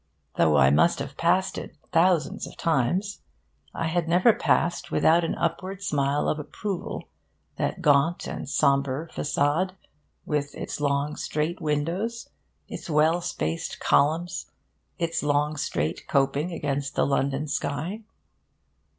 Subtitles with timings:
[0.35, 3.21] Though I must have passed it thousands of times,
[3.71, 7.03] I had never passed without an upward smile of approval
[7.57, 9.75] that gaunt and sombre facade,
[10.25, 12.31] with its long straight windows,
[12.67, 14.49] its well spaced columns,
[14.97, 18.01] its long straight coping against the London sky.